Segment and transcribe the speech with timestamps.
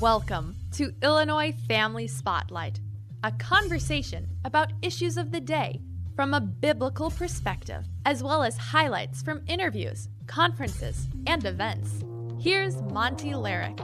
[0.00, 2.80] Welcome to Illinois Family Spotlight,
[3.24, 5.80] a conversation about issues of the day
[6.14, 12.04] from a biblical perspective, as well as highlights from interviews, conferences, and events.
[12.38, 13.78] Here's Monty Larrick.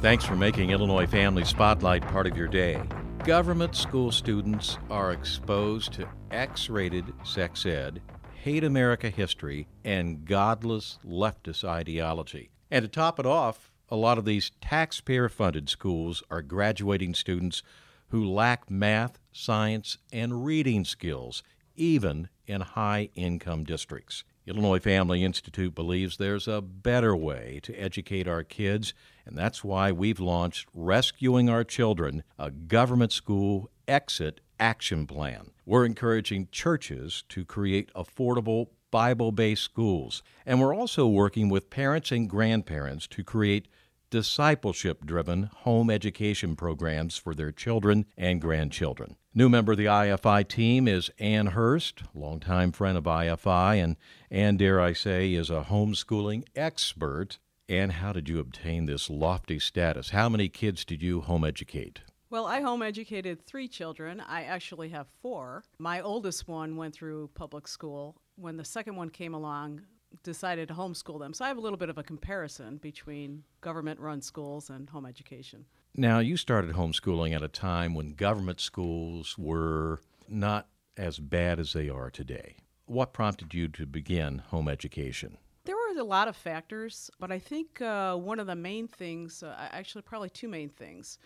[0.00, 2.80] Thanks for making Illinois Family Spotlight part of your day.
[3.24, 8.00] Government school students are exposed to X rated sex ed,
[8.48, 12.48] hate America history, and godless leftist ideology.
[12.70, 17.62] And to top it off, a lot of these taxpayer funded schools are graduating students
[18.08, 21.42] who lack math, science, and reading skills,
[21.76, 24.24] even in high income districts.
[24.46, 28.94] Illinois Family Institute believes there's a better way to educate our kids,
[29.26, 35.50] and that's why we've launched Rescuing Our Children, a government school exit action plan.
[35.68, 42.10] We're encouraging churches to create affordable Bible based schools, and we're also working with parents
[42.10, 43.68] and grandparents to create
[44.08, 49.16] discipleship driven home education programs for their children and grandchildren.
[49.34, 53.96] New member of the IFI team is Ann Hurst, longtime friend of IFI, and
[54.30, 57.38] Ann, dare I say, is a homeschooling expert.
[57.68, 60.08] And how did you obtain this lofty status?
[60.08, 62.00] How many kids did you home educate?
[62.30, 64.20] Well, I home educated three children.
[64.20, 65.64] I actually have four.
[65.78, 68.20] My oldest one went through public school.
[68.36, 69.80] When the second one came along,
[70.24, 71.32] decided to homeschool them.
[71.32, 75.06] So I have a little bit of a comparison between government run schools and home
[75.06, 75.64] education.
[75.96, 80.68] Now, you started homeschooling at a time when government schools were not
[80.98, 82.56] as bad as they are today.
[82.84, 85.38] What prompted you to begin home education?
[85.64, 89.42] There were a lot of factors, but I think uh, one of the main things,
[89.42, 91.18] uh, actually, probably two main things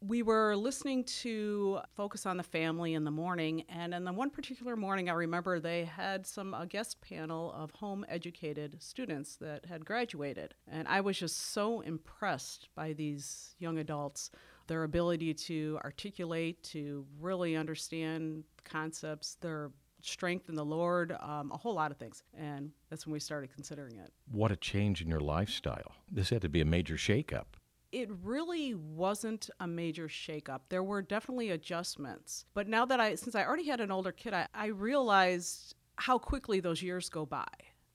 [0.00, 4.30] we were listening to Focus on the Family in the morning, and in the one
[4.30, 9.66] particular morning, I remember they had some a guest panel of home educated students that
[9.66, 14.30] had graduated, and I was just so impressed by these young adults,
[14.68, 21.56] their ability to articulate, to really understand concepts, their strength in the Lord, um, a
[21.56, 24.12] whole lot of things, and that's when we started considering it.
[24.30, 25.96] What a change in your lifestyle!
[26.10, 27.57] This had to be a major shakeup
[27.92, 30.60] it really wasn't a major shakeup.
[30.68, 32.44] There were definitely adjustments.
[32.54, 36.18] But now that I, since I already had an older kid, I, I realized how
[36.18, 37.46] quickly those years go by.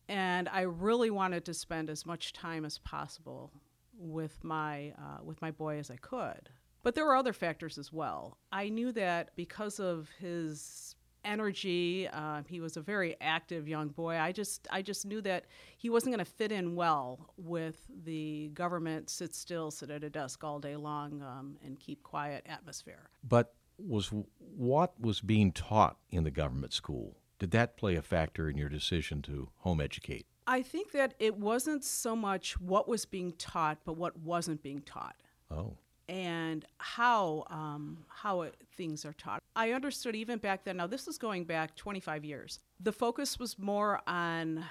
[0.09, 3.51] And I really wanted to spend as much time as possible
[3.97, 6.49] with my, uh, with my boy as I could.
[6.81, 8.37] But there were other factors as well.
[8.51, 12.07] I knew that because of his energy.
[12.11, 14.17] Uh, he was a very active young boy.
[14.17, 15.45] I just I just knew that
[15.77, 20.09] he wasn't going to fit in well with the government sit still, sit at a
[20.09, 23.09] desk all day long, um, and keep quiet atmosphere.
[23.27, 27.17] But was what was being taught in the government school?
[27.39, 30.25] Did that play a factor in your decision to home educate?
[30.45, 34.81] I think that it wasn't so much what was being taught, but what wasn't being
[34.81, 35.15] taught.
[35.49, 35.77] Oh
[36.13, 39.41] and how um, how it, things are taught.
[39.55, 40.77] I understood even back then.
[40.77, 42.59] Now this is going back 25 years.
[42.79, 44.63] The focus was more on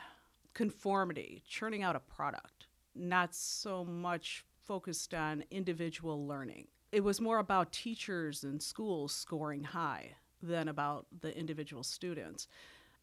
[0.55, 6.69] conformity, churning out a product, not so much focused on individual learning.
[6.93, 10.11] It was more about teachers and schools scoring high
[10.43, 12.47] than about the individual students.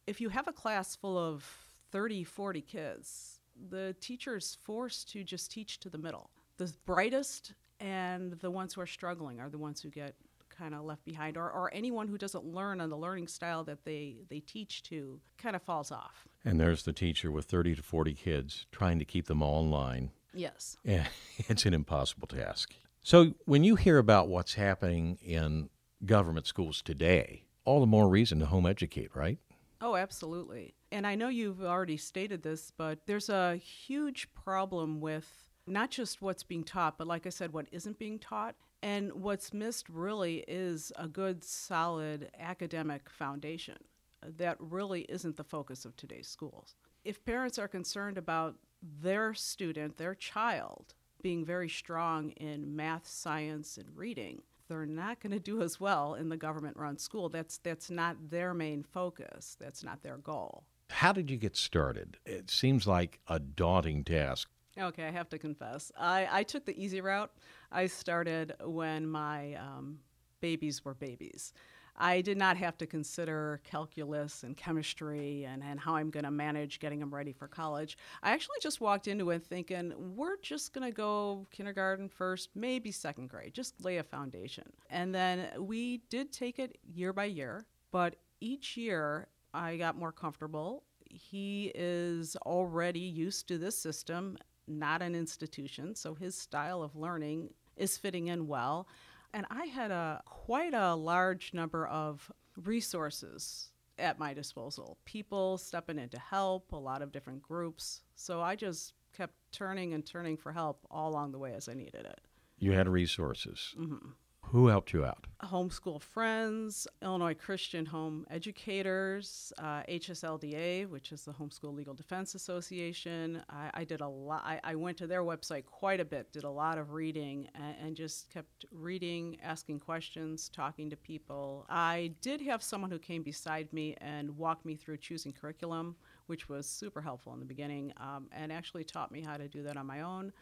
[0.07, 1.45] If you have a class full of
[1.91, 6.29] 30, 40 kids, the teacher is forced to just teach to the middle.
[6.57, 10.15] The brightest and the ones who are struggling are the ones who get
[10.49, 13.85] kind of left behind or, or anyone who doesn't learn on the learning style that
[13.85, 16.27] they, they teach to kind of falls off.
[16.43, 19.71] And there's the teacher with 30 to 40 kids trying to keep them all in
[19.71, 20.11] line.
[20.33, 20.77] Yes.
[20.83, 21.07] Yeah
[21.47, 22.75] it's an impossible task.
[23.01, 25.69] So when you hear about what's happening in
[26.05, 29.37] government schools today all the more reason to home educate right?
[29.81, 30.73] Oh, absolutely.
[30.91, 36.21] And I know you've already stated this, but there's a huge problem with not just
[36.21, 38.55] what's being taught, but like I said, what isn't being taught.
[38.81, 43.77] And what's missed really is a good, solid academic foundation.
[44.25, 46.75] That really isn't the focus of today's schools.
[47.03, 48.55] If parents are concerned about
[49.01, 55.31] their student, their child, being very strong in math, science, and reading, they're not going
[55.31, 57.27] to do as well in the government run school.
[57.27, 60.63] That's, that's not their main focus, that's not their goal.
[60.91, 62.17] How did you get started?
[62.25, 64.49] It seems like a daunting task.
[64.79, 65.91] Okay, I have to confess.
[65.97, 67.31] I, I took the easy route.
[67.71, 69.99] I started when my um,
[70.41, 71.53] babies were babies.
[72.01, 76.31] I did not have to consider calculus and chemistry and, and how I'm going to
[76.31, 77.97] manage getting them ready for college.
[78.23, 82.91] I actually just walked into it thinking, we're just going to go kindergarten first, maybe
[82.91, 84.71] second grade, just lay a foundation.
[84.89, 90.13] And then we did take it year by year, but each year I got more
[90.13, 94.37] comfortable He is already used to this system,
[94.69, 98.87] not an institution, so his style of learning is fitting in well.
[99.33, 102.31] And I had a quite a large number of
[102.63, 104.97] resources at my disposal.
[105.05, 108.01] People stepping in to help, a lot of different groups.
[108.15, 111.73] So I just kept turning and turning for help all along the way as I
[111.73, 112.21] needed it.
[112.57, 113.75] You had resources.
[113.77, 114.09] Mm-hmm.
[114.51, 115.27] Who helped you out?
[115.43, 123.43] Homeschool Friends, Illinois Christian Home Educators, uh, HSLDA, which is the Homeschool Legal Defense Association.
[123.47, 124.41] I, I did a lot.
[124.43, 127.75] I, I, went to their website quite a bit, did a lot of reading, and,
[127.79, 131.67] and, just kept reading, asking questions, talking to people.
[131.69, 136.49] I did have someone who came beside me and walked me through choosing curriculum, which
[136.49, 139.77] was super helpful in the beginning, um, and actually taught me how to do that
[139.77, 140.33] on my own.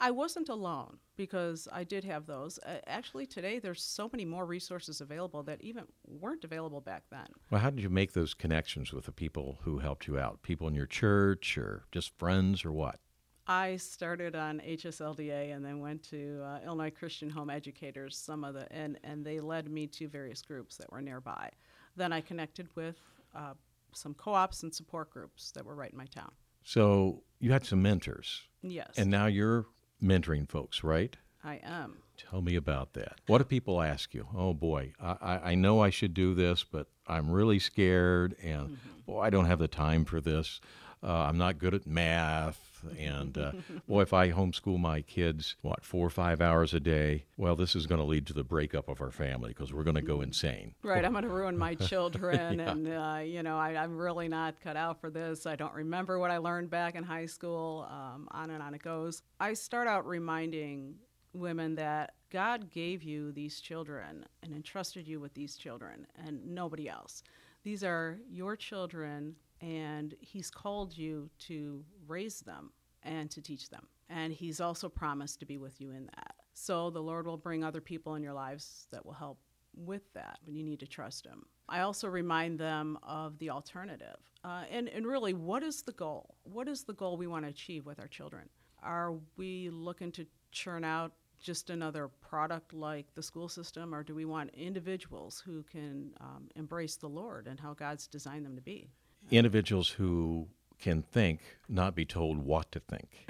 [0.00, 2.58] I wasn't alone because I did have those.
[2.64, 7.26] Uh, actually, today there's so many more resources available that even weren't available back then.
[7.50, 10.42] Well, how did you make those connections with the people who helped you out?
[10.42, 13.00] People in your church or just friends or what?
[13.48, 18.54] I started on HSLDA and then went to uh, Illinois Christian Home Educators, some of
[18.54, 21.50] the, and, and they led me to various groups that were nearby.
[21.96, 22.96] Then I connected with
[23.34, 23.54] uh,
[23.92, 26.30] some co ops and support groups that were right in my town.
[26.62, 28.42] So you had some mentors.
[28.60, 28.92] Yes.
[28.98, 29.66] And now you're
[30.02, 31.16] mentoring folks, right?
[31.44, 31.98] I am.
[32.16, 33.20] Tell me about that.
[33.26, 34.26] What do people ask you?
[34.34, 39.00] Oh boy, I, I know I should do this, but I'm really scared, and mm-hmm.
[39.06, 40.60] boy, I don't have the time for this.
[41.02, 42.67] Uh, I'm not good at math.
[42.98, 43.52] And uh,
[43.86, 47.74] boy, if I homeschool my kids, what, four or five hours a day, well, this
[47.74, 50.14] is going to lead to the breakup of our family because we're going to go
[50.14, 50.24] mm-hmm.
[50.24, 50.74] insane.
[50.82, 51.04] Right.
[51.04, 52.58] I'm going to ruin my children.
[52.58, 52.70] yeah.
[52.70, 55.46] And, uh, you know, I, am really not cut out for this.
[55.46, 57.86] I don't remember what I learned back in high school.
[57.90, 59.22] Um, on and on it goes.
[59.40, 60.94] I start out reminding
[61.32, 66.88] women that God gave you these children and entrusted you with these children and nobody
[66.88, 67.22] else.
[67.64, 72.72] These are your children and he's called you to raise them
[73.02, 73.86] and to teach them.
[74.08, 76.34] And he's also promised to be with you in that.
[76.54, 79.38] So the Lord will bring other people in your lives that will help
[79.74, 81.46] with that, but you need to trust him.
[81.68, 84.16] I also remind them of the alternative.
[84.42, 86.34] Uh, and, and really, what is the goal?
[86.44, 88.48] What is the goal we want to achieve with our children?
[88.82, 94.14] Are we looking to churn out just another product like the school system, or do
[94.14, 98.62] we want individuals who can um, embrace the Lord and how God's designed them to
[98.62, 98.90] be?
[99.30, 100.48] Individuals who
[100.78, 103.26] can think, not be told what to think.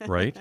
[0.06, 0.36] right?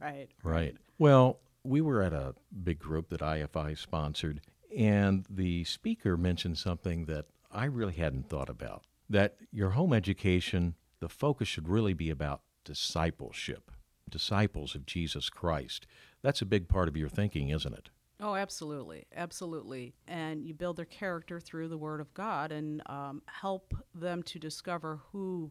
[0.00, 0.28] right?
[0.42, 0.76] Right.
[0.98, 4.40] Well, we were at a big group that IFI sponsored,
[4.76, 10.74] and the speaker mentioned something that I really hadn't thought about that your home education,
[11.00, 13.70] the focus should really be about discipleship,
[14.08, 15.86] disciples of Jesus Christ.
[16.22, 17.90] That's a big part of your thinking, isn't it?
[18.20, 19.94] Oh, absolutely, absolutely.
[20.08, 24.38] And you build their character through the Word of God and um, help them to
[24.38, 25.50] discover who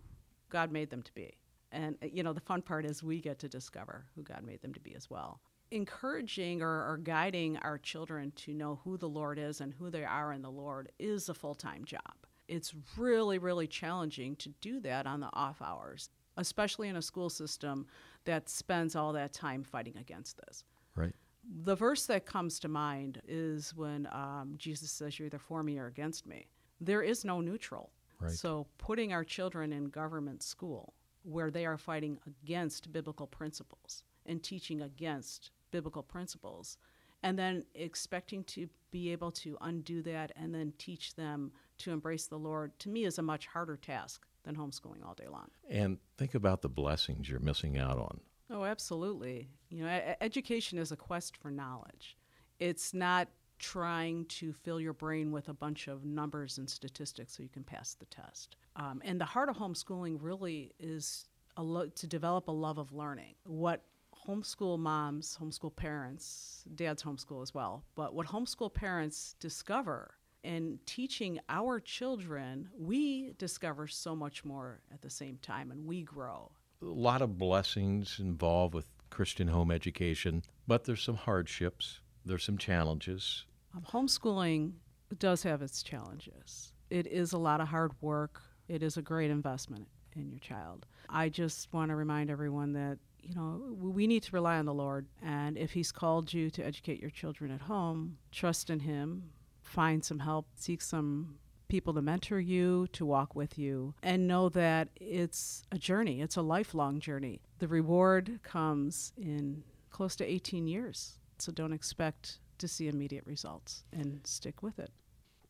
[0.49, 1.35] God made them to be.
[1.71, 4.73] And you know, the fun part is we get to discover who God made them
[4.73, 5.41] to be as well.
[5.71, 10.05] Encouraging or, or guiding our children to know who the Lord is and who they
[10.05, 12.15] are in the Lord is a full time job.
[12.47, 17.29] It's really, really challenging to do that on the off hours, especially in a school
[17.29, 17.87] system
[18.25, 20.63] that spends all that time fighting against this.
[20.95, 21.15] Right.
[21.63, 25.77] The verse that comes to mind is when um, Jesus says, You're either for me
[25.77, 26.47] or against me.
[26.81, 27.91] There is no neutral.
[28.19, 28.31] Right.
[28.31, 30.93] So, putting our children in government school
[31.23, 36.77] where they are fighting against biblical principles and teaching against biblical principles,
[37.23, 42.27] and then expecting to be able to undo that and then teach them to embrace
[42.27, 45.49] the Lord, to me, is a much harder task than homeschooling all day long.
[45.69, 48.21] And think about the blessings you're missing out on.
[48.49, 49.49] Oh, absolutely.
[49.69, 52.17] You know, a- education is a quest for knowledge.
[52.59, 57.43] It's not trying to fill your brain with a bunch of numbers and statistics so
[57.43, 58.57] you can pass the test.
[58.75, 63.35] Um, and the heart of homeschooling really is lo- to develop a love of learning.
[63.45, 63.81] What
[64.27, 71.39] homeschool moms, homeschool parents, dads homeschool as well, but what homeschool parents discover in teaching
[71.49, 76.51] our children, we discover so much more at the same time and we grow
[76.81, 82.57] a lot of blessings involved with Christian home education, but there's some hardships, there's some
[82.57, 83.45] challenges.
[83.75, 84.73] Um, homeschooling
[85.19, 86.73] does have its challenges.
[86.89, 88.41] It is a lot of hard work.
[88.67, 90.85] It is a great investment in your child.
[91.09, 94.73] I just want to remind everyone that you know, we need to rely on the
[94.73, 95.07] Lord.
[95.23, 99.23] And if He's called you to educate your children at home, trust in Him,
[99.63, 101.35] find some help, seek some
[101.67, 106.35] people to mentor you, to walk with you, and know that it's a journey, it's
[106.35, 107.41] a lifelong journey.
[107.59, 111.19] The reward comes in close to 18 years.
[111.37, 114.91] So don't expect to see immediate results and stick with it.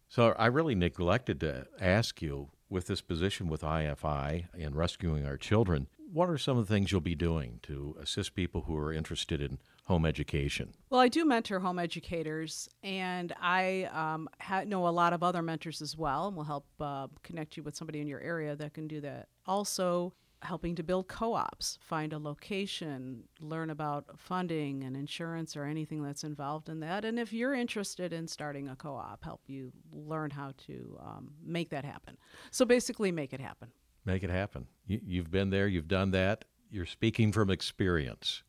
[0.07, 5.37] So I really neglected to ask you with this position with IFI and rescuing our
[5.37, 8.93] children, what are some of the things you'll be doing to assist people who are
[8.93, 10.73] interested in home education?
[10.89, 15.41] Well, I do mentor home educators, and I um, ha- know a lot of other
[15.41, 18.73] mentors as well, and will help uh, connect you with somebody in your area that
[18.73, 19.27] can do that.
[19.45, 25.65] Also, helping to build co ops, find a location, learn about funding and insurance or
[25.65, 27.03] anything that's involved in that.
[27.03, 31.31] And if you're interested in starting a co op, help you learn how to um,
[31.43, 32.17] make that happen.
[32.51, 33.69] So basically, make it happen.
[34.05, 34.67] Make it happen.
[34.85, 38.43] You, you've been there, you've done that, you're speaking from experience.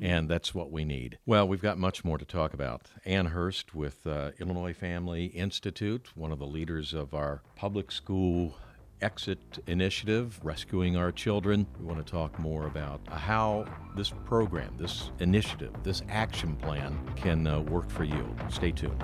[0.00, 1.18] And that's what we need.
[1.26, 2.90] Well, we've got much more to talk about.
[3.04, 8.56] Ann Hurst with uh, Illinois Family Institute, one of the leaders of our public school
[9.02, 11.66] exit initiative, Rescuing Our Children.
[11.78, 17.46] We want to talk more about how this program, this initiative, this action plan can
[17.46, 18.34] uh, work for you.
[18.48, 19.02] Stay tuned.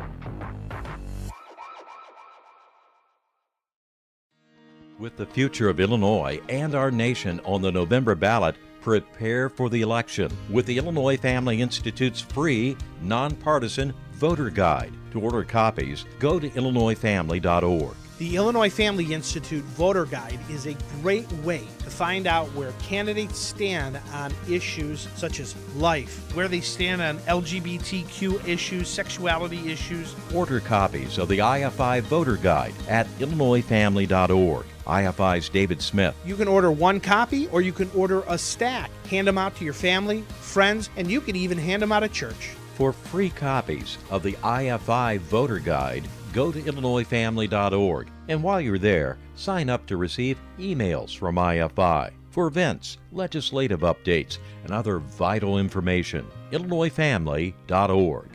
[4.98, 9.82] With the future of Illinois and our nation on the November ballot, prepare for the
[9.82, 14.94] election with the Illinois Family Institute's free, nonpartisan voter guide.
[15.10, 17.94] To order copies, go to illinoisfamily.org.
[18.16, 23.38] The Illinois Family Institute Voter Guide is a great way to find out where candidates
[23.38, 30.14] stand on issues such as life, where they stand on LGBTQ issues, sexuality issues.
[30.34, 34.64] Order copies of the IFI Voter Guide at illinoisfamily.org.
[34.86, 36.14] IFI's David Smith.
[36.24, 38.90] You can order one copy or you can order a stack.
[39.08, 42.12] Hand them out to your family, friends, and you can even hand them out at
[42.12, 42.50] church.
[42.74, 48.10] For free copies of the IFI Voter Guide, go to illinoisfamily.org.
[48.28, 54.36] And while you're there, sign up to receive emails from IFI for events, legislative updates,
[54.64, 56.26] and other vital information.
[56.52, 58.28] illinoisfamily.org.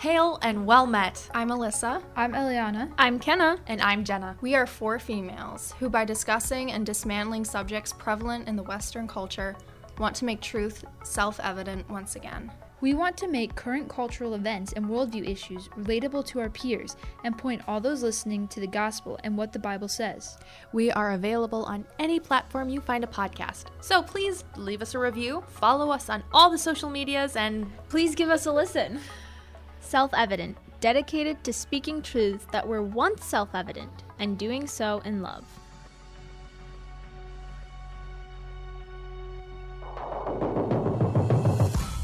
[0.00, 1.28] Hail and well met.
[1.34, 2.02] I'm Alyssa.
[2.16, 2.90] I'm Eliana.
[2.96, 3.58] I'm Kenna.
[3.66, 4.34] And I'm Jenna.
[4.40, 9.54] We are four females who, by discussing and dismantling subjects prevalent in the Western culture,
[9.98, 12.50] want to make truth self evident once again.
[12.80, 17.36] We want to make current cultural events and worldview issues relatable to our peers and
[17.36, 20.38] point all those listening to the gospel and what the Bible says.
[20.72, 23.64] We are available on any platform you find a podcast.
[23.82, 28.14] So please leave us a review, follow us on all the social medias, and please
[28.14, 28.98] give us a listen.
[29.90, 35.20] Self evident, dedicated to speaking truths that were once self evident and doing so in
[35.20, 35.44] love.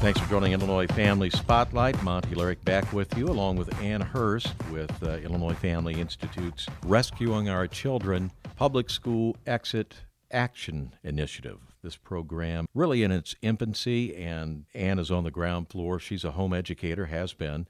[0.01, 2.03] Thanks for joining Illinois Family Spotlight.
[2.03, 7.47] Monty Larrick back with you, along with Ann Hurst with uh, Illinois Family Institute's Rescuing
[7.47, 9.95] Our Children Public School Exit
[10.29, 11.66] Action Initiative.
[11.83, 15.99] This program really in its infancy, and Ann is on the ground floor.
[15.99, 17.67] She's a home educator, has been.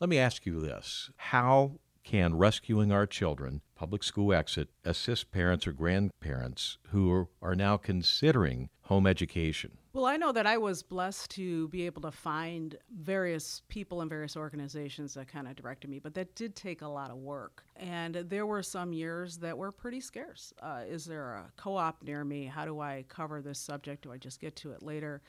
[0.00, 1.72] Let me ask you this How
[2.04, 8.70] can Rescuing Our Children Public School Exit assist parents or grandparents who are now considering
[8.82, 9.78] home education?
[9.96, 14.10] Well, I know that I was blessed to be able to find various people and
[14.10, 17.64] various organizations that kind of directed me, but that did take a lot of work.
[17.76, 20.52] And there were some years that were pretty scarce.
[20.60, 22.44] Uh, is there a co op near me?
[22.44, 24.02] How do I cover this subject?
[24.02, 25.22] Do I just get to it later?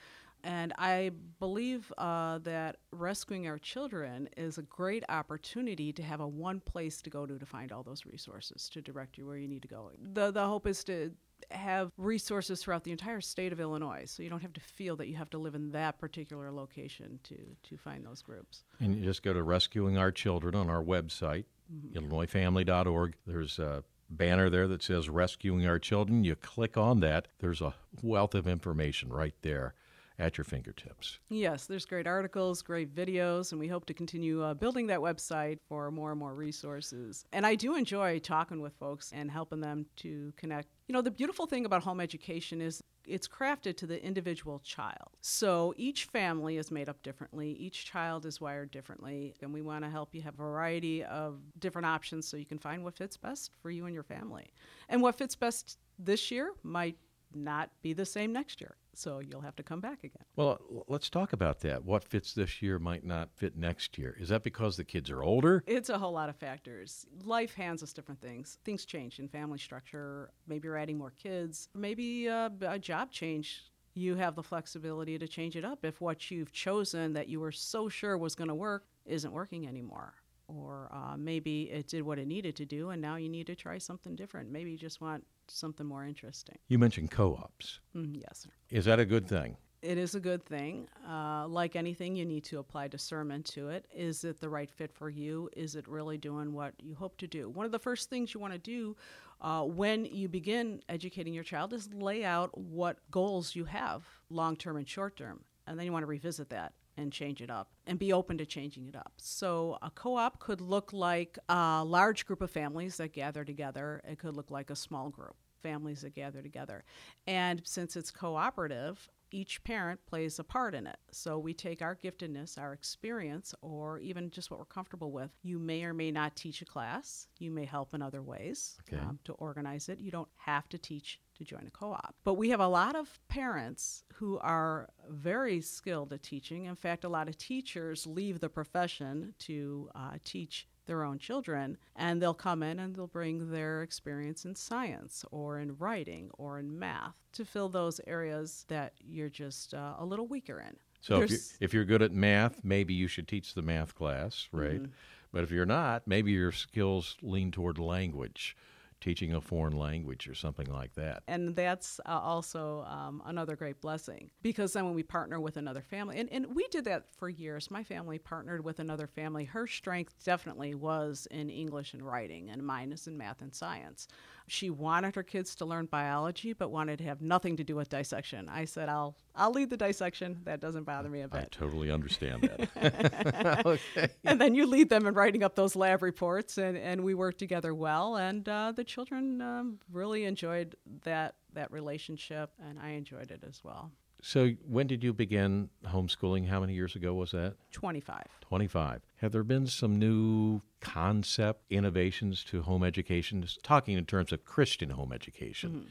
[0.44, 6.28] And I believe uh, that rescuing our children is a great opportunity to have a
[6.28, 9.48] one place to go to to find all those resources to direct you where you
[9.48, 9.90] need to go.
[10.12, 11.10] The the hope is to
[11.50, 15.08] have resources throughout the entire state of Illinois, so you don't have to feel that
[15.08, 18.64] you have to live in that particular location to to find those groups.
[18.80, 21.98] And you just go to Rescuing Our Children on our website, mm-hmm.
[21.98, 23.14] IllinoisFamily.org.
[23.26, 26.24] There's a banner there that says Rescuing Our Children.
[26.24, 27.28] You click on that.
[27.40, 29.74] There's a wealth of information right there
[30.18, 31.18] at your fingertips.
[31.28, 35.58] Yes, there's great articles, great videos, and we hope to continue uh, building that website
[35.68, 37.24] for more and more resources.
[37.32, 40.68] And I do enjoy talking with folks and helping them to connect.
[40.88, 45.16] You know, the beautiful thing about home education is it's crafted to the individual child.
[45.20, 49.84] So each family is made up differently, each child is wired differently, and we want
[49.84, 53.16] to help you have a variety of different options so you can find what fits
[53.16, 54.48] best for you and your family.
[54.88, 56.96] And what fits best this year might
[57.34, 58.76] not be the same next year.
[58.98, 60.24] So you'll have to come back again.
[60.34, 61.84] Well, let's talk about that.
[61.84, 64.16] What fits this year might not fit next year.
[64.18, 65.62] Is that because the kids are older?
[65.68, 67.06] It's a whole lot of factors.
[67.24, 68.58] Life hands us different things.
[68.64, 70.32] Things change in family structure.
[70.48, 71.68] Maybe you're adding more kids.
[71.74, 76.30] Maybe a, a job change you have the flexibility to change it up if what
[76.30, 80.14] you've chosen that you were so sure was going to work isn't working anymore.
[80.48, 83.54] Or uh, maybe it did what it needed to do, and now you need to
[83.54, 84.50] try something different.
[84.50, 86.58] Maybe you just want something more interesting.
[86.68, 87.80] You mentioned co ops.
[87.96, 88.50] Mm, yes, sir.
[88.70, 89.56] Is that a good thing?
[89.80, 90.88] It is a good thing.
[91.08, 93.86] Uh, like anything, you need to apply discernment to it.
[93.94, 95.48] Is it the right fit for you?
[95.56, 97.48] Is it really doing what you hope to do?
[97.48, 98.96] One of the first things you want to do
[99.40, 104.56] uh, when you begin educating your child is lay out what goals you have, long
[104.56, 105.44] term and short term.
[105.66, 108.44] And then you want to revisit that and change it up and be open to
[108.44, 109.12] changing it up.
[109.16, 114.02] So, a co op could look like a large group of families that gather together,
[114.06, 115.36] it could look like a small group.
[115.62, 116.84] Families that gather together.
[117.26, 120.96] And since it's cooperative, each parent plays a part in it.
[121.10, 125.30] So we take our giftedness, our experience, or even just what we're comfortable with.
[125.42, 127.28] You may or may not teach a class.
[127.38, 129.00] You may help in other ways Okay.
[129.02, 129.98] um, to organize it.
[129.98, 132.14] You don't have to teach to join a co op.
[132.24, 136.64] But we have a lot of parents who are very skilled at teaching.
[136.64, 141.78] In fact, a lot of teachers leave the profession to uh, teach their own children,
[141.94, 146.58] and they'll come in and they'll bring their experience in science or in writing or
[146.58, 150.76] in math to fill those areas that you're just uh, a little weaker in.
[151.00, 154.48] So if you're, if you're good at math, maybe you should teach the math class,
[154.50, 154.82] right?
[154.82, 154.92] Mm-hmm.
[155.32, 158.56] But if you're not, maybe your skills lean toward language,
[159.00, 161.22] teaching a foreign language or something like that.
[161.28, 165.82] and that's uh, also um, another great blessing because then when we partner with another
[165.82, 169.66] family and, and we did that for years my family partnered with another family her
[169.66, 174.08] strength definitely was in english and writing and mine is in math and science
[174.50, 177.88] she wanted her kids to learn biology but wanted to have nothing to do with
[177.88, 181.46] dissection i said i'll i'll lead the dissection that doesn't bother me a bit I
[181.50, 183.62] totally understand that.
[183.66, 184.08] okay.
[184.24, 187.38] and then you lead them in writing up those lab reports and, and we worked
[187.38, 193.30] together well and uh, the children um, really enjoyed that that relationship and i enjoyed
[193.30, 193.90] it as well
[194.20, 196.48] So when did you begin homeschooling?
[196.48, 197.54] How many years ago was that?
[197.70, 199.02] 25 25.
[199.22, 203.42] Have there been some new concept innovations to home education?
[203.42, 205.86] Just talking in terms of Christian home education.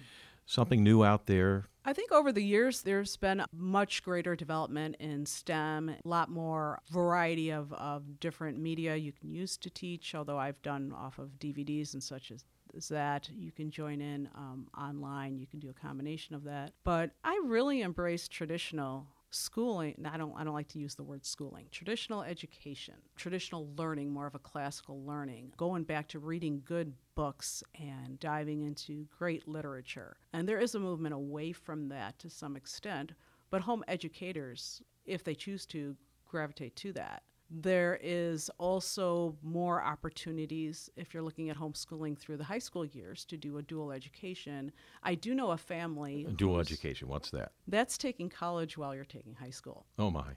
[0.46, 1.68] Something new out there?
[1.86, 6.80] I think over the years there's been much greater development in STEM, a lot more
[6.92, 11.30] variety of, of different media you can use to teach, although I've done off of
[11.40, 12.44] DVDs and such as,
[12.76, 13.30] as that.
[13.36, 16.74] You can join in um, online, you can do a combination of that.
[16.84, 21.26] But I really embrace traditional schooling I don't I don't like to use the word
[21.26, 21.66] schooling.
[21.72, 27.64] Traditional education, traditional learning, more of a classical learning, going back to reading good books
[27.80, 30.18] and diving into great literature.
[30.34, 33.14] And there is a movement away from that to some extent,
[33.50, 35.96] but home educators, if they choose to,
[36.28, 37.24] gravitate to that.
[37.50, 43.24] There is also more opportunities if you're looking at homeschooling through the high school years
[43.26, 44.72] to do a dual education.
[45.04, 47.08] I do know a family Dual education.
[47.08, 47.52] What's that?
[47.68, 49.86] that's taking college while you're taking high school.
[49.98, 50.34] Oh, my.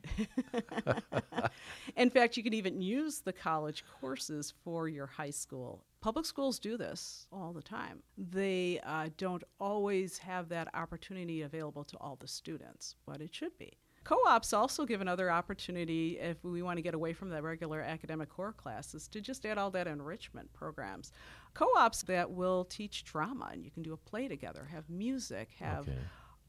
[1.97, 5.85] In fact, you can even use the college courses for your high school.
[6.01, 8.03] Public schools do this all the time.
[8.17, 13.57] They uh, don't always have that opportunity available to all the students, but it should
[13.59, 13.73] be.
[14.11, 17.81] Co ops also give another opportunity if we want to get away from the regular
[17.81, 21.13] academic core classes to just add all that enrichment programs.
[21.55, 25.51] Co ops that will teach drama, and you can do a play together, have music,
[25.61, 25.99] have Okay.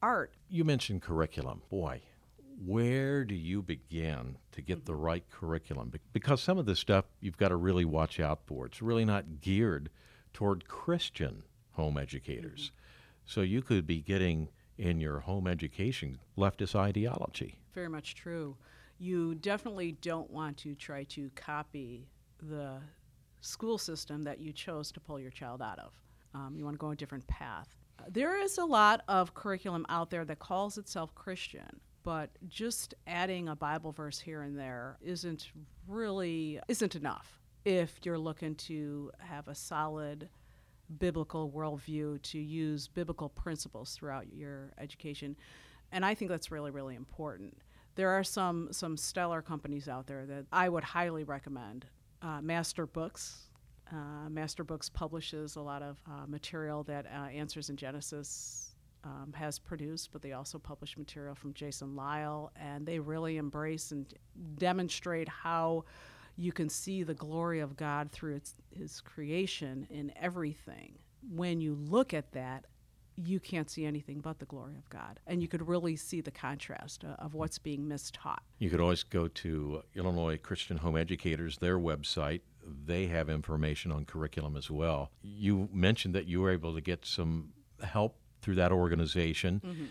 [0.02, 0.34] art.
[0.48, 1.62] You mentioned curriculum.
[1.70, 2.02] Boy,
[2.66, 5.02] where do you begin to get the mm-hmm.
[5.02, 5.92] right curriculum?
[6.12, 8.66] Because some of this stuff you've got to really watch out for.
[8.66, 9.88] It's really not geared
[10.32, 11.44] toward Christian
[11.74, 12.72] home educators.
[12.72, 13.22] Mm-hmm.
[13.24, 14.48] So you could be getting
[14.82, 17.56] in your home education leftist ideology.
[17.72, 18.56] Very much true.
[18.98, 22.08] You definitely don't want to try to copy
[22.42, 22.78] the
[23.40, 25.92] school system that you chose to pull your child out of.
[26.34, 27.68] Um, you want to go a different path.
[28.08, 33.48] There is a lot of curriculum out there that calls itself Christian, but just adding
[33.48, 35.52] a Bible verse here and there isn't
[35.86, 40.28] really isn't enough if you're looking to have a solid
[40.98, 45.36] biblical worldview to use biblical principles throughout your education.
[45.90, 47.56] And i think that's really really important.
[47.94, 51.86] There are some some stellar companies out there that i would highly recommend.
[52.22, 53.48] Uh, master books
[53.90, 58.72] uh, master books publishes a lot of uh, material that uh, answers in genesis
[59.04, 63.90] um, has produced but they also publish material from Jason Lisle and they really embrace
[63.90, 64.06] and
[64.56, 65.84] demonstrate how
[66.36, 70.98] you can see the glory of God through its, His creation in everything.
[71.30, 72.66] When you look at that,
[73.16, 75.20] you can't see anything but the glory of God.
[75.26, 78.38] And you could really see the contrast uh, of what's being mistaught.
[78.58, 82.40] You could always go to Illinois Christian Home Educators, their website.
[82.86, 85.10] They have information on curriculum as well.
[85.22, 87.50] You mentioned that you were able to get some
[87.82, 89.82] help through that organization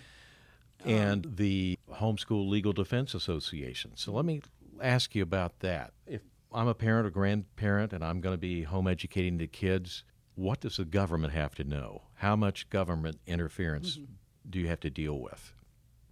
[0.86, 3.92] and the Homeschool Legal Defense Association.
[3.96, 4.42] So let me
[4.82, 5.92] ask you about that.
[6.08, 6.22] If
[6.54, 10.04] I'm a parent or grandparent and I'm going to be home educating the kids,
[10.36, 12.04] what does the government have to know?
[12.16, 14.14] How much government interference mm-hmm.
[14.50, 15.54] do you have to deal with?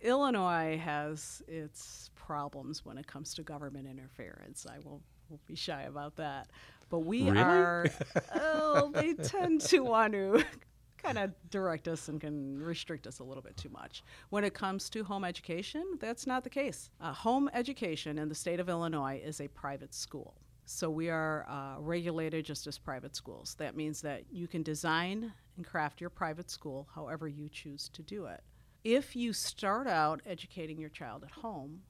[0.02, 4.66] Illinois has its problems when it comes to government interference.
[4.70, 6.50] I will won't be shy about that.
[6.90, 7.40] But we Really?
[7.40, 7.86] are,
[8.36, 10.44] oh, they tend to want to
[11.02, 14.04] kind of direct us and can restrict us a little bit too much.
[14.30, 16.90] When it comes to home education, that's not the case.
[17.02, 20.36] Uh, home education in the state of Illinois is a private school.
[20.66, 23.56] So we are uh, regulated just as private schools.
[23.58, 28.04] That means that you can design and craft your private school however you choose to
[28.04, 28.44] do it.
[28.84, 31.82] If you start out educating your child at home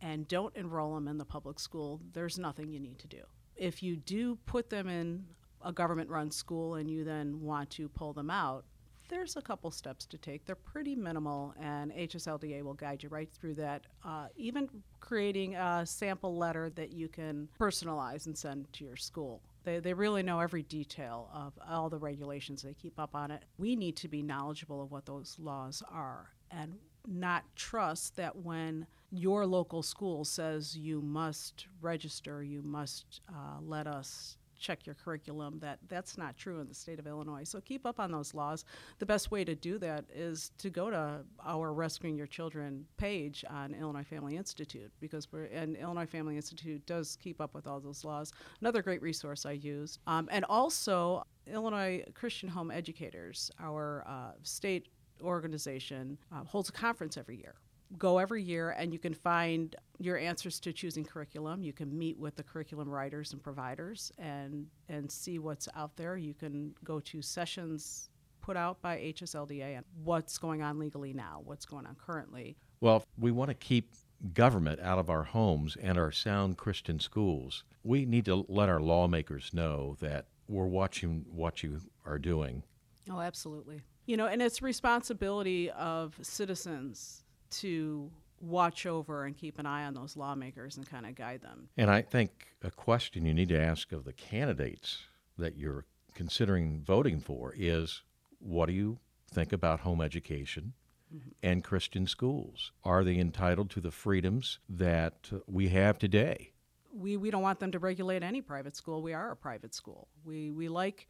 [0.00, 3.22] and don't enroll them in the public school, there's nothing you need to do.
[3.56, 5.24] If you do put them in
[5.64, 8.64] a government run school and you then want to pull them out,
[9.08, 10.46] there's a couple steps to take.
[10.46, 13.82] They're pretty minimal, and HSLDA will guide you right through that.
[14.02, 14.68] Uh, even
[15.00, 19.42] creating a sample letter that you can personalize and send to your school.
[19.64, 22.62] They, they really know every detail of all the regulations.
[22.62, 23.44] They keep up on it.
[23.58, 26.74] We need to be knowledgeable of what those laws are and
[27.06, 33.86] not trust that when your local school says you must register, you must uh, let
[33.86, 37.44] us check your curriculum that that's not true in the state of illinois.
[37.44, 38.64] So keep up on those laws.
[38.98, 43.44] The best way to do that is to go to our rescuing your children page
[43.50, 47.80] on illinois family institute because we're and illinois family institute does keep up with all
[47.80, 48.32] those laws.
[48.60, 54.88] Another great resource i used um, and also illinois christian home educators our uh, state
[55.22, 57.54] organization uh, holds a conference every year.
[57.98, 61.62] Go every year and you can find your answers to choosing curriculum.
[61.62, 66.16] You can meet with the curriculum writers and providers and and see what's out there.
[66.16, 68.08] You can go to sessions
[68.40, 72.56] put out by HSLDA and what's going on legally now, what's going on currently.
[72.80, 73.94] Well, we want to keep
[74.34, 77.64] government out of our homes and our sound Christian schools.
[77.84, 82.64] We need to let our lawmakers know that we're watching what you are doing.
[83.10, 83.80] Oh, absolutely.
[84.06, 88.10] You know, and it's responsibility of citizens to
[88.42, 91.68] watch over and keep an eye on those lawmakers and kind of guide them.
[91.76, 94.98] And I think a question you need to ask of the candidates
[95.38, 98.02] that you're considering voting for is
[98.38, 98.98] what do you
[99.32, 100.74] think about home education
[101.14, 101.30] mm-hmm.
[101.42, 102.72] and Christian schools?
[102.84, 106.52] Are they entitled to the freedoms that we have today?
[106.92, 109.02] we, we don't want them to regulate any private school.
[109.02, 110.08] We are a private school.
[110.24, 111.08] We, we like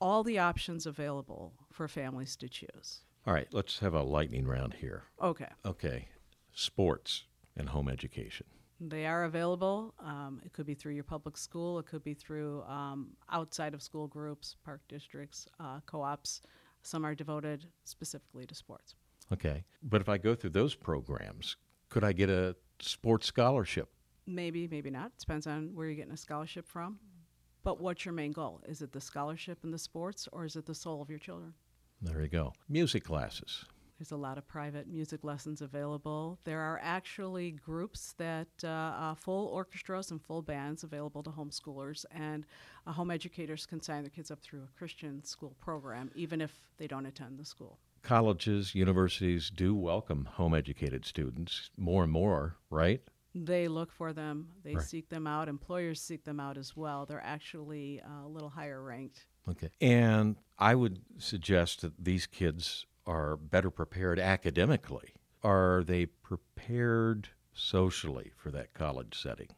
[0.00, 3.00] all the options available for families to choose.
[3.26, 5.04] All right, let's have a lightning round here.
[5.20, 5.48] Okay.
[5.66, 6.08] Okay,
[6.58, 7.24] sports
[7.56, 8.46] and home education.
[8.80, 9.94] They are available.
[9.98, 13.82] Um, it could be through your public school, it could be through um, outside of
[13.82, 16.42] school groups, park districts, uh, co ops.
[16.82, 18.94] Some are devoted specifically to sports.
[19.32, 21.56] Okay, but if I go through those programs,
[21.88, 23.88] could I get a sports scholarship?
[24.26, 25.06] Maybe, maybe not.
[25.06, 26.98] It depends on where you're getting a scholarship from.
[27.64, 28.60] But what's your main goal?
[28.66, 31.52] Is it the scholarship and the sports, or is it the soul of your children?
[32.00, 32.52] There you go.
[32.68, 33.64] Music classes.
[33.98, 36.38] There's a lot of private music lessons available.
[36.44, 42.04] There are actually groups that uh, uh, full orchestras and full bands available to homeschoolers,
[42.12, 42.46] and
[42.86, 46.52] uh, home educators can sign their kids up through a Christian school program, even if
[46.76, 47.80] they don't attend the school.
[48.02, 53.02] Colleges, universities do welcome home educated students more and more, right?
[53.34, 54.84] They look for them, they Right.
[54.84, 57.04] seek them out, employers seek them out as well.
[57.04, 59.26] They're actually uh, a little higher ranked.
[59.48, 59.70] Okay.
[59.80, 65.14] And I would suggest that these kids are better prepared academically.
[65.42, 69.48] Are they prepared socially for that college setting,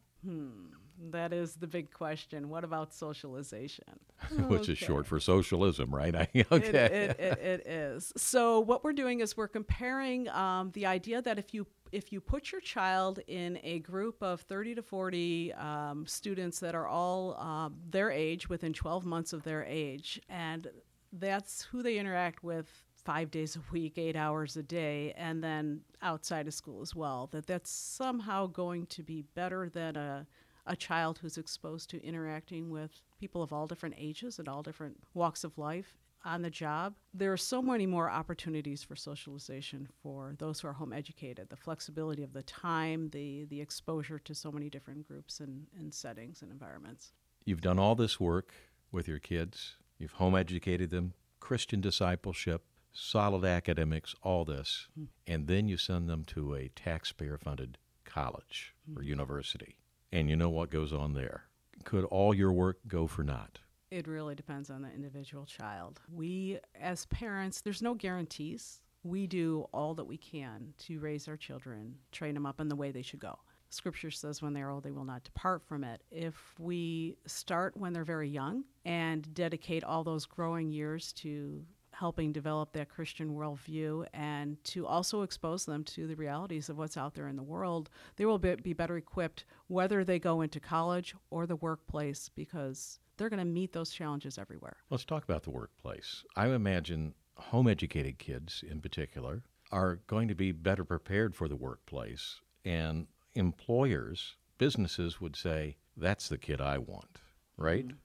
[1.11, 2.51] That is the big question.
[2.51, 3.99] What about socialization?
[4.49, 6.15] which is short for socialism, right?
[6.17, 6.69] I, It, okay.
[6.69, 8.13] it, it, it is.
[8.17, 12.21] So what we're doing is we're comparing um, the idea that if you if you
[12.21, 17.37] put your child in a group of 30 to 40 um, students that are all
[17.41, 20.69] um, their age within 12 months of their age, and
[21.13, 25.81] that's who they interact with five days a week, eight hours a day, and then
[26.03, 30.27] outside of school as well, that that's somehow going to be better than a
[30.67, 34.97] a child who's exposed to interacting with people of all different ages and all different
[35.15, 36.95] walks of life on the job.
[37.15, 41.49] There are so many more opportunities for socialization for those who are home educated.
[41.49, 45.93] The flexibility of the time, the, the exposure to so many different groups and, and
[45.93, 47.13] settings and environments.
[47.45, 48.53] You've done all this work
[48.93, 55.05] with your kids, you've home educated them, Christian discipleship, solid academics, all this, hmm.
[55.27, 58.99] and then you send them to a taxpayer funded college hmm.
[58.99, 59.77] or university.
[60.13, 61.45] And you know what goes on there.
[61.85, 63.61] Could all your work go for naught?
[63.91, 66.01] It really depends on the individual child.
[66.13, 68.81] We, as parents, there's no guarantees.
[69.03, 72.77] We do all that we can to raise our children, train them up in the
[72.77, 73.39] way they should go.
[73.71, 76.03] Scripture says, when they're old, they will not depart from it.
[76.11, 81.65] If we start when they're very young and dedicate all those growing years to
[82.01, 86.97] helping develop that Christian worldview and to also expose them to the realities of what's
[86.97, 90.59] out there in the world, they will be, be better equipped whether they go into
[90.59, 94.79] college or the workplace because they're going to meet those challenges everywhere.
[94.89, 96.25] Let's talk about the workplace.
[96.35, 101.57] I imagine home educated kids in particular are going to be better prepared for the
[101.57, 107.19] workplace, and employers, businesses would say, That's the kid I want,
[107.59, 107.87] right?
[107.87, 107.97] Mm-hmm.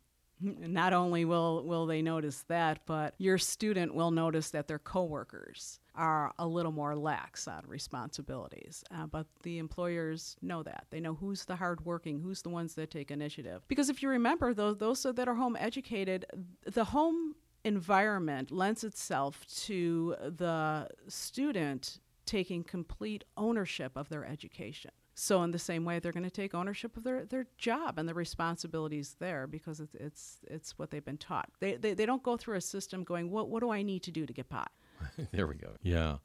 [0.42, 5.80] Not only will, will they notice that, but your student will notice that their coworkers
[5.96, 8.84] are a little more lax on responsibilities.
[8.94, 10.88] Uh, but the employers know that.
[10.90, 13.64] They know who's the hardworking, who's the ones that take initiative.
[13.68, 16.26] Because if you remember, those, those that are home educated,
[16.66, 24.92] the home environment lends itself to the student taking complete ownership of their education.
[25.18, 28.08] So in the same way, they're going to take ownership of their, their job and
[28.08, 31.50] the responsibilities there because it's it's it's what they've been taught.
[31.62, 34.12] They, they they don't go through a system going, what what do I need to
[34.12, 34.68] do to get by?
[35.32, 35.72] there we go.
[35.82, 36.18] Yeah.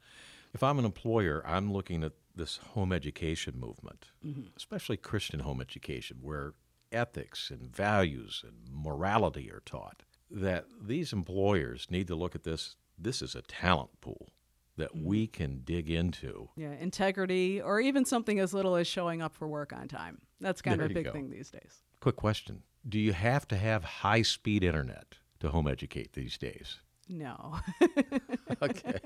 [0.53, 4.49] If I'm an employer, I'm looking at this home education movement, mm-hmm.
[4.57, 6.55] especially Christian home education, where
[6.91, 10.03] ethics and values and morality are taught.
[10.29, 12.75] That these employers need to look at this.
[12.99, 14.31] This is a talent pool
[14.77, 15.05] that mm-hmm.
[15.05, 16.49] we can dig into.
[16.57, 20.21] Yeah, integrity, or even something as little as showing up for work on time.
[20.41, 21.13] That's kind there of a big go.
[21.13, 21.83] thing these days.
[22.01, 26.79] Quick question Do you have to have high speed internet to home educate these days?
[27.09, 27.59] No.
[28.63, 28.99] okay.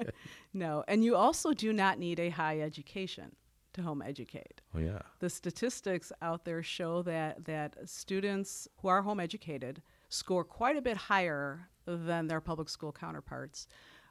[0.53, 0.85] No.
[0.87, 3.35] And you also do not need a high education
[3.73, 4.61] to home educate.
[4.75, 5.01] Oh yeah.
[5.19, 10.83] The statistics out there show that that students who are home educated score quite a
[10.83, 13.67] bit higher than their public school counterparts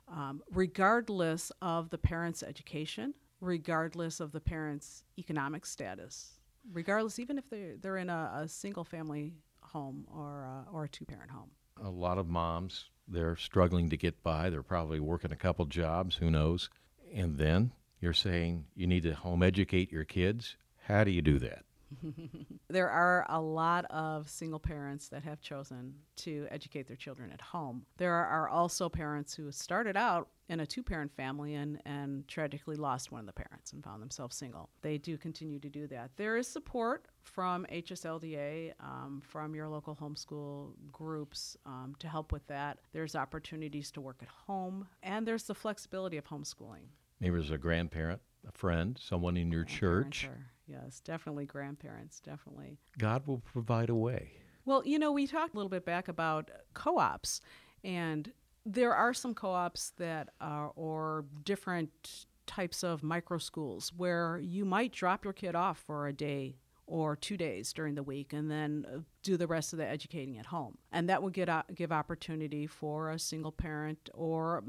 [0.08, 6.40] um, regardless of the parent's education, regardless of the parent's economic status,
[6.72, 10.90] regardless even if they're, they're in a, a single family home or, a, or a
[10.90, 11.50] two parent home.
[11.84, 14.50] A lot of moms, they're struggling to get by.
[14.50, 16.70] They're probably working a couple jobs, who knows.
[17.14, 20.56] And then you're saying you need to home educate your kids.
[20.88, 21.64] How do you do that?
[22.70, 27.42] there are a lot of single parents that have chosen to educate their children at
[27.42, 27.86] home.
[27.98, 32.76] There are also parents who started out in a two parent family and, and tragically
[32.76, 34.70] lost one of the parents and found themselves single.
[34.82, 36.12] They do continue to do that.
[36.18, 42.46] There is support from HSLDA, um, from your local homeschool groups um, to help with
[42.48, 42.80] that.
[42.92, 46.88] There's opportunities to work at home, and there's the flexibility of homeschooling.
[47.20, 50.26] Maybe as a grandparent, a friend, someone in your church.
[50.26, 52.80] Are, yes, definitely grandparents, definitely.
[52.98, 54.34] God will provide a way.
[54.66, 57.42] Well, you know, we talked a little bit back about co ops,
[57.84, 58.32] and
[58.66, 64.66] there are some co ops that are, or different types of micro schools where you
[64.66, 68.52] might drop your kid off for a day or two days during the week and
[68.52, 70.78] then uh, do the rest of the educating at home.
[70.92, 74.64] And that would get, give opportunity for a single parent or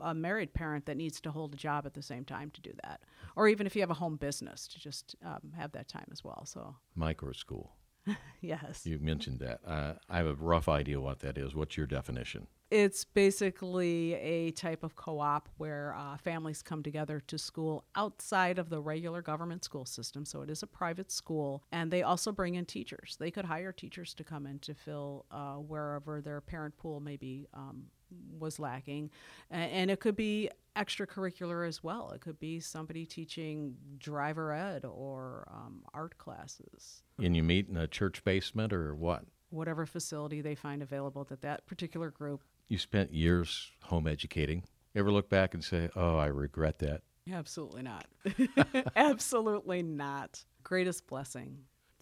[0.00, 2.72] a married parent that needs to hold a job at the same time to do
[2.84, 3.00] that,
[3.36, 6.22] or even if you have a home business to just um, have that time as
[6.22, 6.44] well.
[6.46, 7.72] So micro school.
[8.40, 8.84] yes.
[8.84, 9.60] You mentioned that.
[9.66, 11.54] Uh, I have a rough idea what that is.
[11.54, 12.46] What's your definition?
[12.70, 18.58] It's basically a type of co op where uh, families come together to school outside
[18.58, 20.24] of the regular government school system.
[20.24, 23.16] So it is a private school, and they also bring in teachers.
[23.20, 27.16] They could hire teachers to come in to fill uh, wherever their parent pool may
[27.16, 27.84] be um,
[28.38, 29.10] was lacking.
[29.50, 32.10] And it could be extracurricular as well.
[32.10, 37.02] It could be somebody teaching driver ed or um, art classes.
[37.22, 39.24] And you meet in a church basement or what?
[39.50, 42.42] Whatever facility they find available that that particular group.
[42.68, 44.64] You spent years home educating.
[44.96, 47.02] Ever look back and say, oh, I regret that?
[47.32, 48.06] Absolutely not.
[48.96, 50.44] Absolutely not.
[50.62, 51.58] Greatest blessing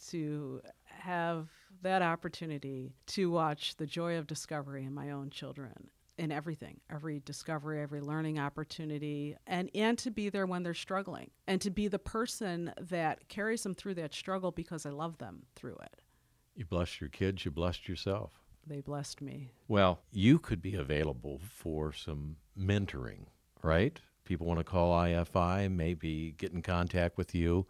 [0.08, 1.48] to have
[1.82, 7.20] that opportunity to watch the joy of discovery in my own children in everything every
[7.20, 11.88] discovery every learning opportunity and and to be there when they're struggling and to be
[11.88, 16.02] the person that carries them through that struggle because i love them through it.
[16.54, 18.32] You blessed your kids you blessed yourself.
[18.66, 19.52] They blessed me.
[19.68, 23.26] Well you could be available for some mentoring
[23.62, 23.98] right?
[24.24, 27.66] People want to call ifi maybe get in contact with you.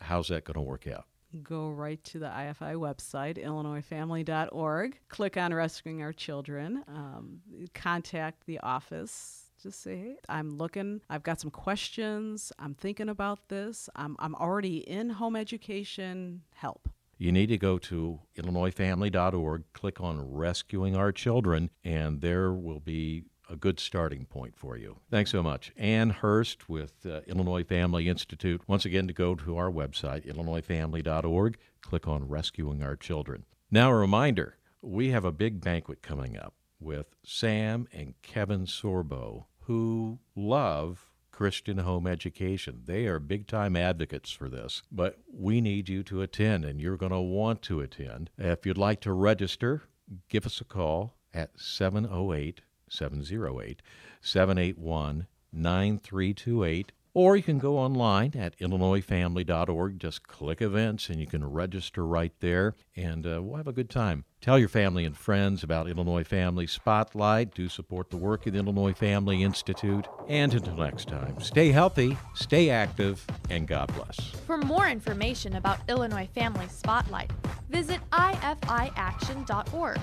[0.00, 5.54] How's that going to work out go right to the IFI website, illinoisfamily.org, click on
[5.54, 7.40] Rescuing Our Children, um,
[7.74, 9.50] contact the office.
[9.62, 14.34] Just say, hey, I'm looking, I've got some questions, I'm thinking about this, I'm, I'm
[14.34, 16.88] already in home education, help.
[17.16, 23.24] You need to go to illinoisfamily.org, click on Rescuing Our Children, and there will be
[23.48, 24.96] a good starting point for you.
[25.10, 25.72] Thanks so much.
[25.76, 28.62] Ann Hurst with uh, Illinois Family Institute.
[28.66, 33.44] Once again, to go to our website, illinoisfamily.org, click on Rescuing Our Children.
[33.70, 39.44] Now, a reminder we have a big banquet coming up with Sam and Kevin Sorbo,
[39.60, 42.82] who love Christian home education.
[42.84, 46.96] They are big time advocates for this, but we need you to attend, and you're
[46.96, 48.30] going to want to attend.
[48.38, 49.82] If you'd like to register,
[50.28, 52.60] give us a call at 708
[52.94, 53.82] 708
[54.20, 59.98] 781 9328 or you can go online at illinoisfamily.org.
[60.00, 63.88] Just click events and you can register right there, and uh, we'll have a good
[63.88, 64.24] time.
[64.40, 67.54] Tell your family and friends about Illinois Family Spotlight.
[67.54, 70.06] Do support the work of the Illinois Family Institute.
[70.28, 74.18] And until next time, stay healthy, stay active, and God bless.
[74.46, 77.30] For more information about Illinois Family Spotlight,
[77.70, 80.00] visit ifiaction.org.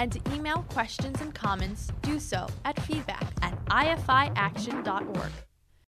[0.00, 5.49] And to email questions and comments, do so at feedback at ifiaction.org.